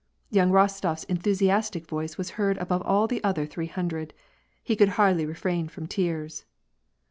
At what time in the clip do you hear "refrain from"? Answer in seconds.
5.27-5.85